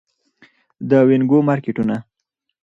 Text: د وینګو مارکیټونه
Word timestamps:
د 0.89 0.91
وینګو 1.07 1.39
مارکیټونه 1.47 1.95